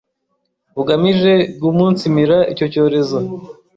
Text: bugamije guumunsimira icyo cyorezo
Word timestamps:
bugamije 0.75 1.33
guumunsimira 1.61 2.37
icyo 2.51 2.65
cyorezo 2.73 3.19